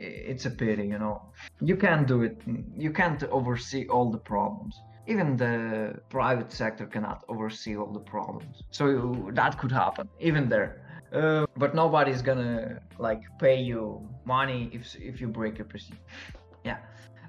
[0.00, 1.22] it's a pity, you know.
[1.60, 2.36] You can't do it.
[2.76, 4.74] You can't oversee all the problems.
[5.06, 8.62] Even the private sector cannot oversee all the problems.
[8.70, 10.72] So that could happen, even there.
[11.12, 15.94] Uh, but nobody's gonna like pay you money if if you break your PC.
[16.64, 16.78] Yeah.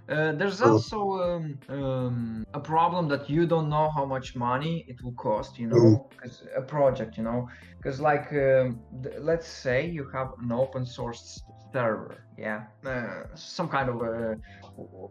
[0.09, 4.97] Uh, there's also um, um, a problem that you don't know how much money it
[5.03, 9.85] will cost, you know, 'cause a project, you know, because like um, th- let's say
[9.87, 11.41] you have an open source
[11.73, 14.37] server, yeah, uh, some kind of a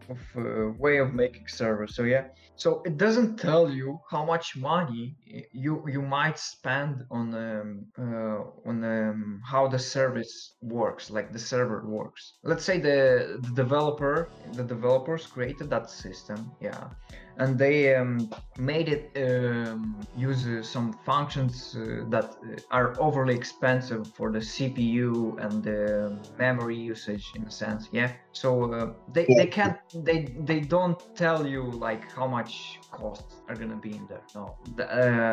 [0.09, 1.95] of way of making servers.
[1.95, 5.15] So yeah, so it doesn't tell you how much money
[5.51, 11.39] you you might spend on um, uh, on um, how the service works, like the
[11.39, 12.33] server works.
[12.43, 16.89] Let's say the, the developer, the developers created that system, yeah,
[17.37, 22.35] and they um, made it um, use uh, some functions uh, that
[22.71, 28.11] are overly expensive for the CPU and the memory usage in a sense, yeah.
[28.31, 33.55] So uh, they, they can't they they don't tell you like how much costs are
[33.55, 34.25] gonna be in there.
[34.33, 34.85] No, The,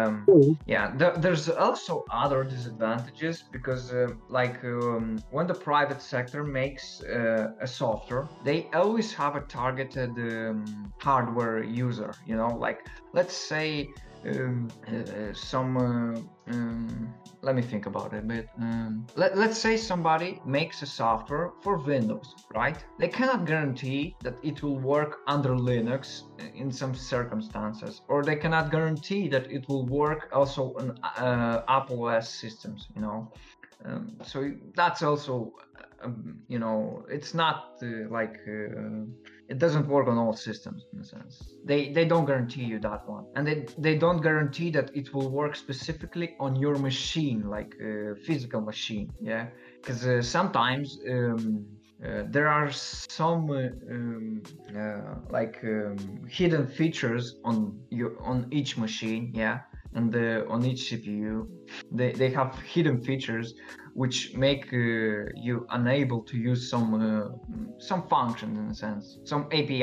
[0.06, 0.30] um,
[0.66, 7.00] yeah, th- there's also other disadvantages because, uh, like, um, when the private sector makes
[7.00, 12.12] uh, a software, they always have a targeted um, hardware user.
[12.24, 12.78] You know, like,
[13.12, 13.92] let's say
[14.26, 15.76] um, uh, some.
[15.76, 18.48] Uh, um, let me think about it a bit.
[18.58, 22.76] Um, let, let's say somebody makes a software for Windows, right?
[22.98, 26.22] They cannot guarantee that it will work under Linux
[26.54, 32.04] in some circumstances, or they cannot guarantee that it will work also on uh, Apple
[32.04, 33.30] OS systems, you know.
[33.84, 35.52] Um, so that's also,
[36.02, 39.04] um, you know, it's not uh, like uh,
[39.48, 41.34] it doesn't work on all systems in a sense.
[41.64, 45.30] They they don't guarantee you that one, and they they don't guarantee that it will
[45.30, 49.12] work specifically on your machine, like uh, physical machine.
[49.20, 49.46] Yeah,
[49.80, 50.98] because uh, sometimes.
[51.08, 51.66] Um,
[52.06, 53.56] uh, there are some uh,
[53.90, 54.40] um,
[54.76, 59.58] uh, like um, hidden features on your on each machine, yeah,
[59.94, 61.46] and uh, on each CPU.
[61.90, 63.54] They they have hidden features
[63.94, 67.28] which make uh, you unable to use some uh,
[67.78, 69.82] some functions in a sense, some API.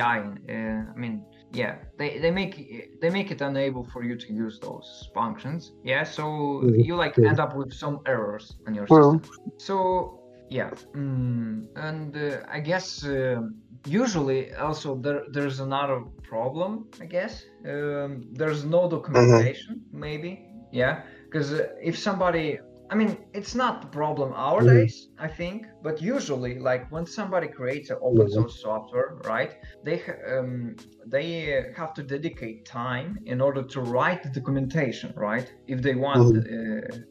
[0.49, 0.53] Uh,
[0.93, 2.55] I mean, yeah, they, they make
[3.01, 5.73] they make it unable for you to use those functions.
[5.83, 6.23] Yeah, so
[6.63, 6.85] Mhm.
[6.85, 9.11] you like end up with some errors on your Well.
[9.11, 9.21] system.
[9.57, 16.89] So yeah, mm, and uh, I guess um usually also there there's another problem.
[17.01, 19.81] I guess um, there's no documentation.
[19.91, 22.59] Maybe yeah, because uh, if somebody
[22.91, 27.89] I mean, it's not the problem nowadays, I think, but usually, like when somebody creates
[27.89, 28.29] an open Mhm.
[28.29, 29.55] source software, right?
[29.83, 30.03] They
[30.37, 35.47] um, they uh, have to dedicate time in order to write the documentation, right?
[35.67, 36.41] If they want uh,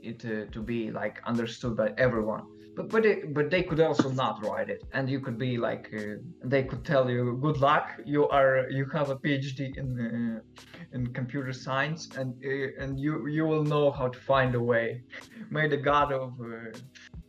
[0.02, 2.44] it uh, to be like understood by everyone.
[2.76, 5.90] But but it, but they could also not write it, and you could be like
[5.96, 10.40] uh, they could tell you, "Good luck, you are you have a PhD in uh,
[10.92, 15.02] in computer science, and uh, and you you will know how to find a way."
[15.50, 16.76] May the God of uh,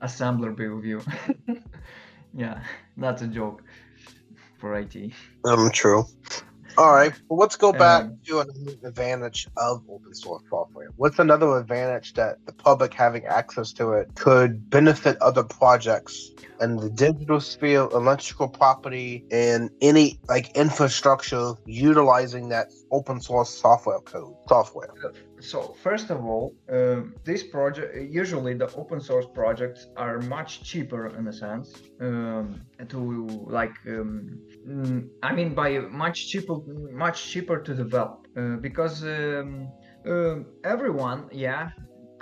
[0.02, 1.02] assembler be with you.
[2.34, 2.64] yeah,
[2.98, 3.64] that's a joke
[4.60, 4.96] for IT.
[5.44, 6.06] Um, true.
[6.78, 10.90] All right, well, let's go back Um, to another advantage of open source software.
[10.98, 16.76] What's another advantage that the public having access to it could benefit other projects in
[16.76, 24.36] the digital sphere, electrical property, and any like infrastructure utilizing that open source software code
[24.50, 24.90] software?
[25.52, 27.90] So first of all, um, this project
[28.22, 31.68] usually the open source projects are much cheaper in a sense
[32.02, 33.00] um, to
[33.60, 35.70] like um, mm, I mean by
[36.04, 36.56] much cheaper
[37.06, 39.68] much cheaper to develop uh, because um,
[40.12, 41.70] um everyone yeah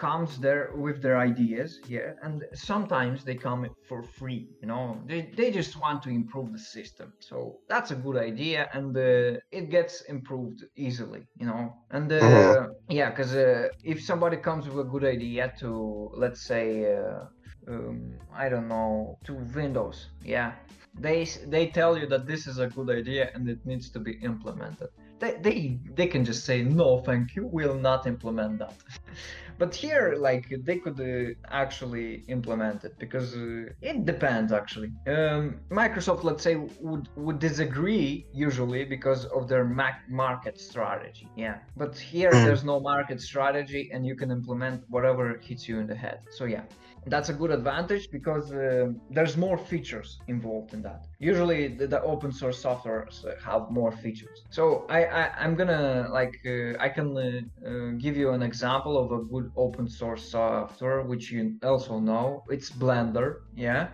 [0.04, 4.86] comes there with their ideas yeah and sometimes they come for free you know?
[5.10, 7.14] They, they just want to improve the system.
[7.20, 11.64] So that's a good idea and uh, it gets improved easily you know?
[11.92, 12.76] And uh, Mhm.
[12.90, 17.26] yeah because uh, if somebody comes with a good idea to let's say uh,
[17.70, 20.52] um, i don't know to windows yeah
[21.00, 24.14] they they tell you that this is a good idea and it needs to be
[24.24, 24.88] implemented.
[25.20, 28.76] They, they they can just say no thank you we'll not implement that
[29.58, 34.90] but here like they could uh, actually implement it because uh, it depends actually.
[35.08, 41.58] Um, microsoft let's say would would disagree usually because of their mac- market strategy yeah.
[41.76, 42.44] But here Mm.
[42.44, 46.20] there's no market strategy and you can implement whatever hits you in the head.
[46.30, 46.64] So yeah
[47.06, 51.02] that's a good advantage because uh, there's more features involved in that.
[51.20, 53.08] Usually the, the open source software
[53.46, 54.46] have more features.
[54.50, 58.96] So i, I i'm gonna like uh, i can uh, uh, give you an example
[59.04, 63.88] of a good open source software which you also know it's blender yeah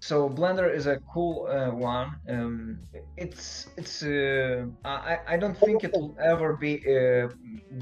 [0.00, 2.78] so blender is a cool uh, one um,
[3.16, 7.28] it's it's uh, I, I don't think it will ever be uh,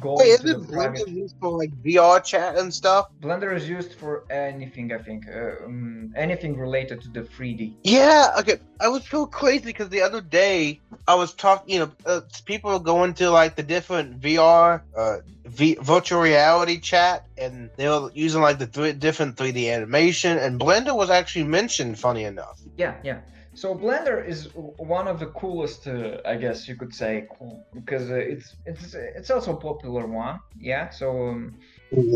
[0.00, 3.06] going Wait, isn't private Blender used for like VR chat and stuff?
[3.22, 5.24] Blender is used for anything, I think.
[5.28, 7.76] Uh, um, anything related to the 3D.
[7.84, 8.58] Yeah, okay.
[8.80, 12.72] I was so crazy because the other day I was talking, you know, uh, people
[12.72, 15.16] were going to like the different VR, uh,
[15.52, 20.60] v- virtual reality chat, and they were using like the three different 3D animation, and
[20.60, 22.58] Blender was actually mentioned, funny enough.
[22.76, 23.20] Yeah, yeah.
[23.54, 28.10] So Blender is one of the coolest, uh, I guess you could say, cool, because
[28.10, 30.38] uh, it's it's it's also a popular one.
[30.58, 30.90] Yeah.
[30.90, 31.56] So um,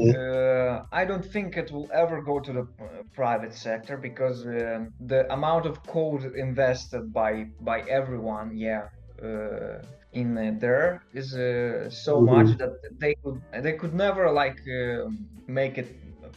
[0.01, 4.93] uh, I don't think it will ever go to the uh, private sector because um
[5.01, 8.85] the amount of code invested by by everyone, yeah,
[9.23, 9.79] uh,
[10.21, 12.27] in uh, there is uh, so Mhm.
[12.33, 15.11] much that they could they could never like um
[15.47, 15.89] make it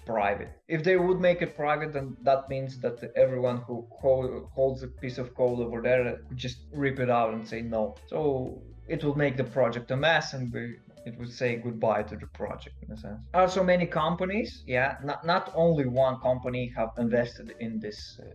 [0.06, 0.52] private.
[0.68, 4.90] If they would make it private, then that means that everyone who ho- holds a
[5.02, 7.96] piece of code over there could just rip it out and say no.
[8.08, 10.64] So it will make the project a mess and we,
[11.06, 13.22] it would say goodbye to the project in a sense.
[13.34, 18.30] Also, many companies, yeah, not, not only one company have invested in this uh,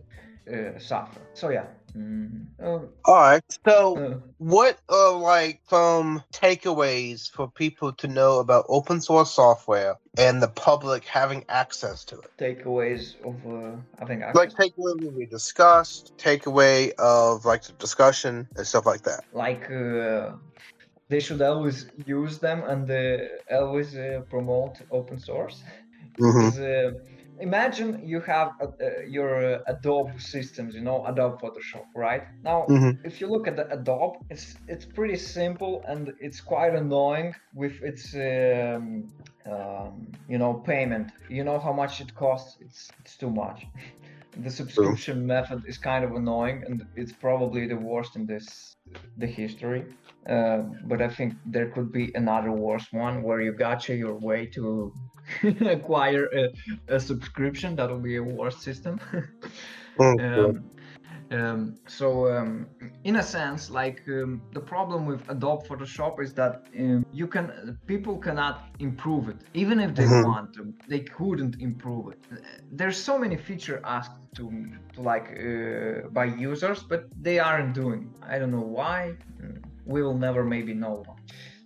[0.51, 1.25] uh, software.
[1.33, 1.65] So yeah.
[1.95, 3.43] Mm, uh, All right.
[3.67, 9.95] So, uh, what are like some takeaways for people to know about open source software
[10.17, 12.31] and the public having access to it?
[12.39, 14.53] takeaways of uh, having access.
[14.57, 19.23] Like takeaway we discussed, takeaway of like the discussion and stuff like that.
[19.33, 20.31] like uh,
[21.09, 23.17] they should always use them and uh,
[23.61, 25.63] always uh, promote open source.
[26.19, 26.49] Mm-hmm.
[27.39, 32.23] Imagine you have uh, uh, your uh, Adobe systems, you know, Adobe Photoshop, right?
[32.43, 32.99] Now, Mhm.
[33.03, 37.73] if you look at the Adobe, it's it's pretty simple and it's quite annoying with
[37.81, 39.11] its um,
[39.51, 41.11] um, you know payment.
[41.29, 42.57] You know how much it costs?
[42.61, 43.65] It's it's too much.
[44.37, 48.74] the subscription method is kind of annoying and it's probably the worst in this
[49.17, 49.85] the history.
[50.27, 54.47] Uh, but I think there could be another worse one where you gotcha your way
[54.47, 54.93] to
[55.65, 57.75] acquire a, a subscription.
[57.75, 58.99] That will be a worse system.
[60.19, 60.63] um,
[61.35, 62.67] um, so, um,
[63.03, 67.77] in a sense, like um, the problem with Adobe Photoshop is that um, you can
[67.87, 70.23] people cannot improve it, even if they Mhm.
[70.25, 70.73] want to.
[70.87, 72.19] They couldn't improve it.
[72.71, 74.45] There's so many features asked to,
[74.93, 78.13] to like uh, by users, but they aren't doing.
[78.21, 79.17] I don't know why.
[79.85, 81.14] We will never maybe know.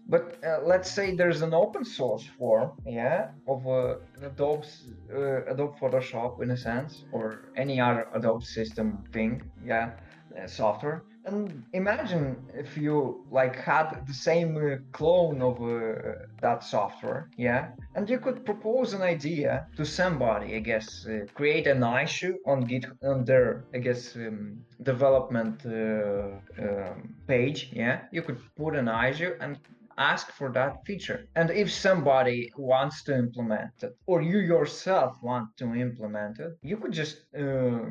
[0.09, 6.41] But uh, let's say there's an open source form, yeah, of uh, uh, Adobe Photoshop
[6.41, 9.91] in a sense, or any other Adobe system thing, yeah,
[10.35, 11.03] uh, software.
[11.25, 17.67] And imagine if you like had the same uh, clone of uh, that software, yeah,
[17.93, 22.85] and you could propose an idea to somebody, I guess, create an issue on Git
[23.03, 28.01] on their, I guess, um, development um, page, yeah.
[28.11, 29.59] You could put an issue and
[29.99, 31.27] ask for that feature.
[31.35, 36.77] And if somebody wants to implement it, or you yourself want to implement it, you
[36.77, 37.81] could just uh,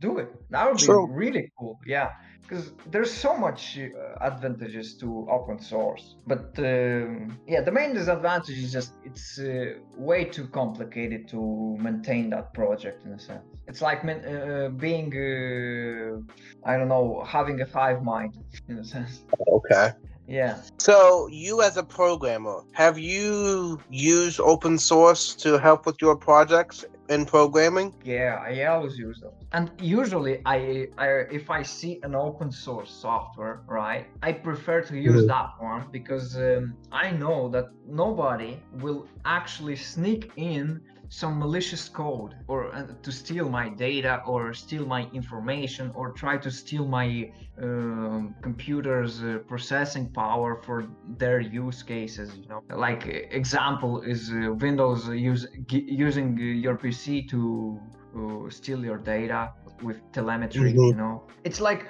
[0.00, 0.28] do it.
[0.50, 1.06] That would be True.
[1.12, 1.78] really cool.
[1.86, 2.08] Yeah,
[2.42, 3.88] because there's so much uh,
[4.20, 6.16] advantages to open source.
[6.26, 12.30] But um, yeah, the main disadvantage is just it's uh, way too complicated to maintain
[12.30, 13.44] that project in a sense.
[13.68, 18.34] It's like uh, being, uh, I don't know, having a hive mind
[18.68, 19.22] in a sense.
[19.48, 19.92] Okay.
[20.32, 20.62] Yeah.
[20.78, 26.84] So, you as a programmer, have you used open source to help with your projects
[27.08, 27.94] in programming?
[28.04, 29.32] Yeah, I always use them.
[29.52, 31.08] And usually, I, I
[31.40, 35.28] if I see an open source software, right, I prefer to use Mhm.
[35.28, 40.80] that one because um, I know that nobody will actually sneak in
[41.20, 46.36] some malicious code or uh, to steal my data or steal my information or try
[46.38, 47.08] to steal my
[47.62, 50.78] um, computer's uh, processing power for
[51.22, 53.02] their use cases you know like
[53.40, 57.40] example is uh, windows use, g- using your pc to
[58.16, 59.50] uh, steal your data
[59.82, 60.88] with telemetry Mhm.
[60.90, 61.14] you know
[61.44, 61.82] it's like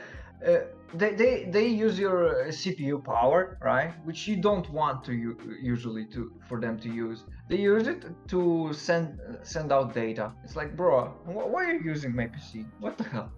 [0.47, 0.59] uh,
[0.95, 3.93] they, they they use your uh, CPU power, right?
[4.05, 5.13] Which you don't want to
[5.61, 7.25] usually to for them to use.
[7.49, 10.33] They use it to send send out data.
[10.45, 12.67] It's like, bro, why are you using my PC?
[12.81, 13.33] What the hell?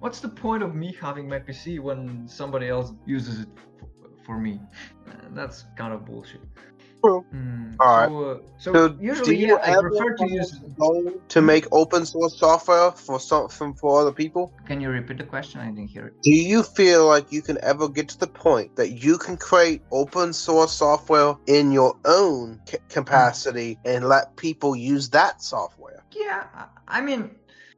[0.00, 3.48] What's the point of me having my PC when somebody else uses it
[4.24, 4.60] for me?
[5.06, 6.40] Uh, that's kind of bullshit.
[7.04, 7.24] True.
[7.34, 10.52] Mm, All so, uh, so, So, usually, do you yeah, I ever prefer to use.
[10.52, 14.52] a goal to make open source software for something for other people?
[14.66, 15.60] Can you repeat the question?
[15.60, 16.14] I didn't hear it.
[16.22, 19.80] Do you feel like you can ever get to the point that you can create
[19.90, 26.04] open source software in your own ca- capacity and let people use that software?
[26.12, 26.44] Yeah,
[26.88, 27.30] I- mean,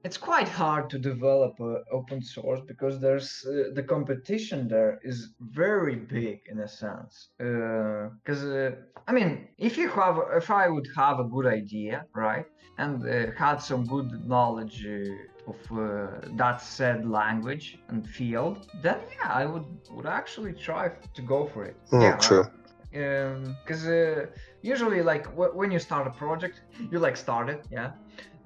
[0.05, 5.35] it's quite hard to develop uh, open source because there's uh, the competition there is
[5.41, 7.29] very big in a sense.
[7.39, 8.73] Because uh,
[9.07, 12.47] I mean, if you have, if I would have a good idea, right,
[12.79, 14.85] and uh, had some good knowledge.
[14.87, 20.89] Uh, of uh, that said language and field, then yeah, I would would actually try
[21.15, 21.77] to go for it.
[21.91, 22.47] Mm, yeah, true.
[22.93, 24.27] Because uh,
[24.63, 27.93] usually like when you start a project you like start it yeah?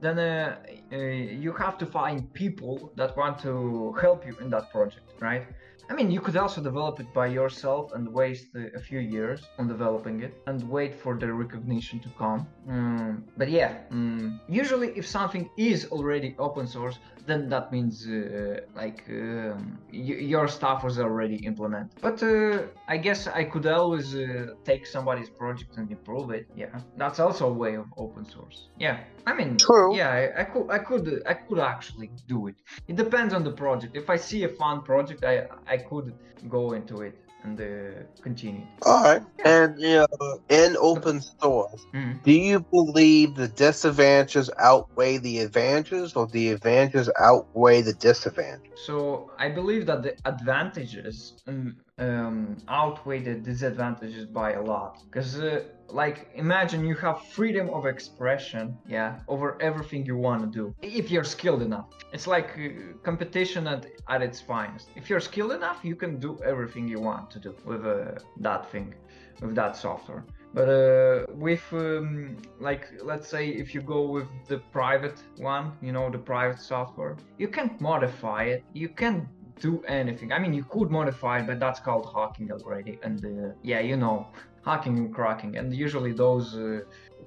[0.01, 0.57] Then uh,
[0.92, 5.47] uh, you have to find people that want to help you in that project right
[5.91, 9.68] i mean you could also develop it by yourself and waste a few years on
[9.68, 15.07] developing it and wait for the recognition to come Mm, but yeah mm, usually if
[15.07, 21.37] something is already open source then that means uh, like um, your stuff was already
[21.37, 21.91] implemented.
[22.01, 26.47] But uh, I guess I could always uh, take somebody's project and improve it.
[26.57, 28.68] Yeah, that's also a way of open source.
[28.78, 29.95] Yeah, I mean, True.
[29.95, 32.57] yeah, I, I could, I could, I could actually do it.
[32.89, 33.97] It depends on the project.
[33.97, 36.14] If I see a fun project, I, I could
[36.49, 37.64] go into it and uh,
[38.22, 38.66] continue.
[38.85, 39.22] All right.
[39.39, 39.45] Yeah.
[39.64, 42.22] And you know, in open source, Mhm.
[42.24, 48.79] do you believe the disadvantages outweigh the advantages, or the advantages outweigh the disadvantages?
[48.87, 55.03] So I believe that the advantages um, um, outweigh the disadvantages by a lot.
[55.05, 60.59] Because, uh, like, imagine you have freedom of expression, yeah, over everything you want to
[60.59, 61.86] do, if you're skilled enough.
[62.12, 64.88] It's like uh, competition at, at its finest.
[64.97, 68.70] If you're skilled enough, you can do everything you want to do with uh, that
[68.70, 68.94] thing,
[69.40, 70.24] with that software.
[70.55, 75.92] But uh, with um, like let's say if you go with the private one, you
[75.92, 78.64] know the private software, you can't modify it.
[78.72, 79.28] You can't
[79.61, 80.32] do anything.
[80.32, 82.98] I mean, you could modify it, but that's called hacking already.
[83.02, 84.26] And uh, yeah, you know,
[84.64, 86.80] hacking and cracking, and usually those uh,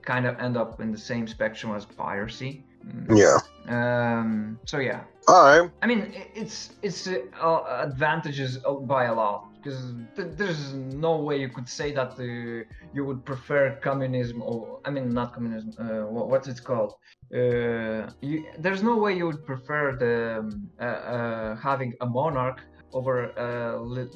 [0.06, 2.64] kind of end up in the same spectrum as piracy.
[2.86, 3.18] Mm.
[3.18, 3.40] Yeah.
[3.68, 5.70] Um, so yeah, All right.
[5.82, 11.18] I mean, it's it's uh, uh, advantages uh, by a lot because th- there's no
[11.18, 12.64] way you could say that uh,
[12.94, 15.74] you would prefer communism or I mean not communism.
[15.80, 16.94] Uh, wha- what's it called?
[17.34, 22.60] Uh, you, there's no way you would prefer the um, uh, uh, having a monarch
[22.92, 24.08] over a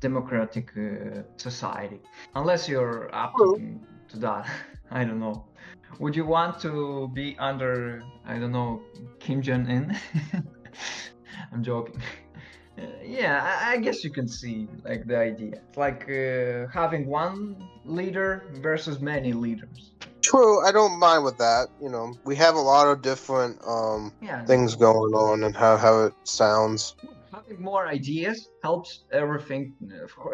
[0.00, 2.00] democratic uh, society,
[2.34, 4.46] unless you're up to, to that.
[4.90, 5.46] I don't know.
[5.98, 8.82] Would you want to be under, I don't know,
[9.18, 9.98] Kim Jong Un?
[11.52, 12.00] I'm joking.
[12.78, 15.60] Uh, yeah, I, I guess you can see like the idea.
[15.68, 19.92] It's like uh, having one leader versus many leaders.
[20.32, 20.66] True.
[20.66, 21.68] I don't mind with that.
[21.80, 25.76] You know, we have a lot of different um Yeah, things going on and how
[25.76, 26.96] how it sounds.
[27.32, 29.74] having more ideas helps everything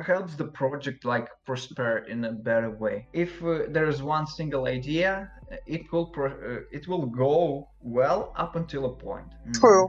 [0.07, 5.29] helps the project like prosper in a better way if uh, there's one single idea
[5.67, 9.61] it will pro- uh, it will go well up until a point Mm.
[9.61, 9.89] True.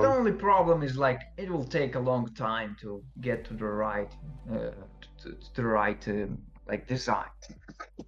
[0.00, 3.54] the Um, only problem is like it will take a long time to get to
[3.54, 4.12] the right
[4.52, 4.72] uh,
[5.22, 6.38] to, to the right um,
[6.68, 7.26] like design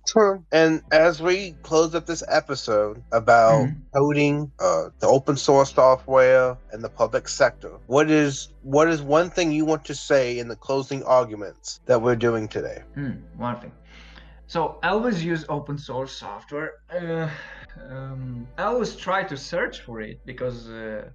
[0.06, 0.44] True.
[0.52, 3.90] And as we close up this episode about Mhm.
[3.94, 9.30] coding, uh, the open source software, and the public sector, what is what is one
[9.30, 12.84] thing you want to say in the closing arguments that we're doing today?
[12.94, 13.72] Hmm, one thing.
[14.46, 16.72] So I always use open source software.
[16.92, 17.28] Uh,
[17.90, 21.10] um, I always try to search for it because, uh,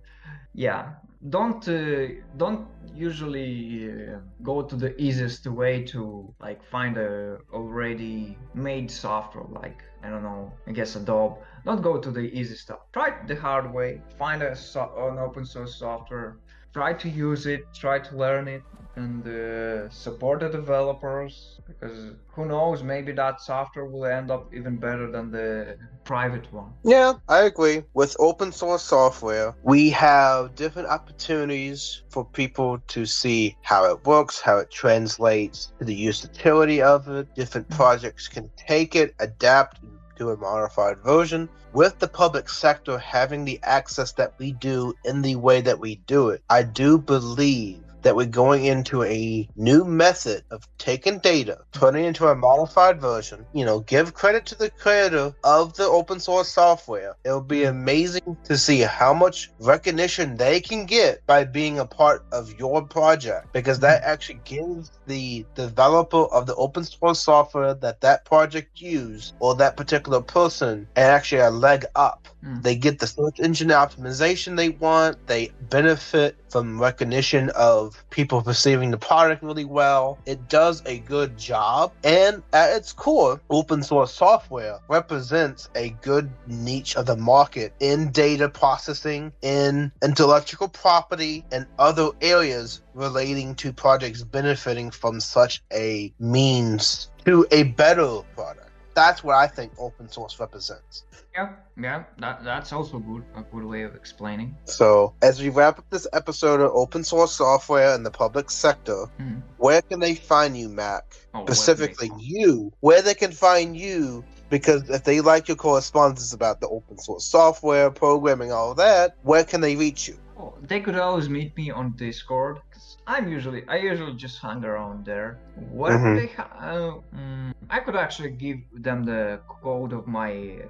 [0.53, 0.93] yeah,
[1.29, 2.07] don't uh,
[2.37, 9.45] don't usually uh, go to the easiest way to like find a already made software
[9.49, 11.35] like I don't know, I guess Adobe.
[11.65, 12.79] Don't go to the easy stuff.
[12.91, 14.01] Try the hard way.
[14.19, 16.37] Find a so- an open source software.
[16.73, 17.61] Try to use it.
[17.73, 18.63] Try to learn it
[18.95, 24.77] and uh, support the developers because who knows maybe that software will end up even
[24.77, 27.83] better than the private one Yeah, I agree.
[27.93, 34.39] With open source software, we have different opportunities for people to see how it works,
[34.39, 37.33] how it translates to the utility of it.
[37.35, 39.79] Different projects can take it, adapt
[40.17, 41.49] to a modified version.
[41.73, 45.95] With the public sector having the access that we do in the way that we
[46.05, 51.59] do it, I do believe that we're going into a new method of taking data,
[51.71, 53.45] turning it into a modified version.
[53.53, 57.15] You know, give credit to the creator of the open source software.
[57.23, 62.25] It'll be amazing to see how much recognition they can get by being a part
[62.31, 68.01] of your project because that actually gives the developer of the open source software that
[68.01, 72.27] that project used or that particular person and actually a leg up.
[72.45, 72.61] Mm.
[72.63, 75.27] They get the search engine optimization they want.
[75.27, 80.17] They benefit from recognition of people perceiving the product really well.
[80.25, 81.93] It does a good job.
[82.03, 88.11] And at its core, open source software represents a good niche of the market in
[88.11, 96.13] data processing, in intellectual property, and other areas relating to projects benefiting from such a
[96.19, 98.62] means to a better product.
[98.93, 101.03] That's what I think open source represents.
[101.33, 103.23] Yeah, yeah, that, that's also good.
[103.35, 104.55] A good way of explaining.
[104.65, 109.05] So, as we wrap up this episode of open source software in the public sector,
[109.19, 109.41] Mhm.
[109.57, 111.05] where can they find you, Mac?
[111.33, 112.71] Oh, Specifically, you.
[112.81, 117.25] Where they can find you, because if they like your correspondence about the open source
[117.25, 120.19] software, programming, all that, where can they reach you?
[120.37, 122.59] Oh, they could always meet me on Discord.
[123.05, 125.37] I'm usually I usually just hang around there.
[125.55, 126.15] What Mhm.
[126.17, 130.61] they ha- uh, mm, I could actually give them the code of my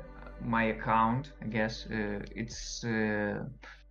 [0.41, 1.31] my account.
[1.41, 2.83] I guess uh, it's.
[2.83, 3.45] Uh,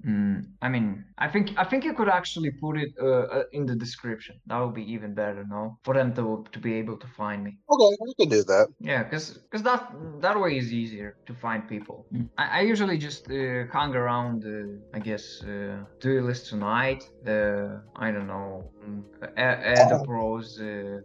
[0.07, 3.67] mm, I mean, I think I think you could actually put it uh, uh, in
[3.67, 4.37] the description.
[4.47, 5.79] That would be even better, no?
[5.85, 7.59] For them to to be able to find me.
[7.71, 8.69] Okay, we can do that.
[8.81, 9.83] Yeah, because because that
[10.21, 12.07] that way is easier to find people.
[12.39, 14.45] I, I usually just uh, hang around.
[14.45, 17.05] Uh, I guess uh, Duelists Unite.
[17.27, 18.71] Uh, I don't know.
[18.85, 19.05] Um,
[19.37, 20.61] Ed Pros.
[20.61, 21.01] Uh,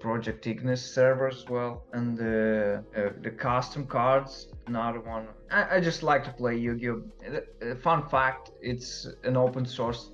[0.00, 4.46] Project Ignis server as well, and uh, uh, the custom cards.
[4.66, 5.28] Another one.
[5.50, 7.74] I, I just like to play Yu-Gi-Oh.
[7.76, 10.10] Fun fact: it's an open source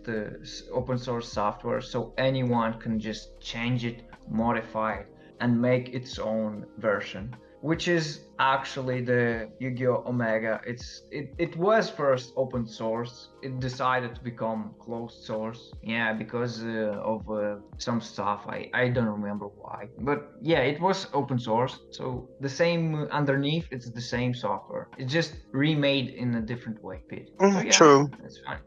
[0.73, 5.09] open source software, so anyone can just change it, modify it,
[5.41, 7.35] and make its own version
[7.71, 8.07] which is
[8.39, 10.05] actually the Yu-Gi-Oh!
[10.13, 10.61] Omega.
[10.67, 13.15] It's it, it was first open source.
[13.47, 15.73] It decided to become closed source.
[15.83, 17.57] Yeah, because uh, of uh,
[17.87, 18.41] some stuff.
[18.57, 19.81] I I don't remember why.
[20.09, 20.19] But
[20.53, 21.75] yeah, it was open source.
[21.99, 22.05] So
[22.47, 24.87] the same uh, underneath, it's the same software.
[24.99, 26.99] It's just remade in a different way.
[27.09, 27.31] Bit.
[27.41, 28.01] So, Mm, yeah, true.
[28.21, 28.63] That's fine.